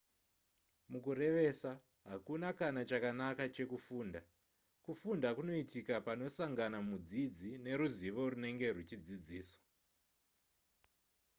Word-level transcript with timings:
mukurevesa 0.91 1.71
hakuna 2.09 2.47
kana 2.59 2.81
chakanaka 2.89 3.43
chekufunda 3.55 4.21
kufunda 4.85 5.29
kunoitika 5.37 5.93
panosangana 6.07 6.77
mudzidzi 6.87 7.49
neruzivo 7.65 8.21
runenge 8.31 8.67
ruchidzidziswa 8.77 9.63